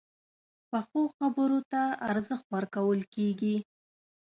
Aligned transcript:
پخو 0.69 1.01
خبرو 1.15 1.59
ته 1.71 1.81
ارزښت 2.11 2.45
ورکول 2.55 2.99
کېږي 3.13 3.55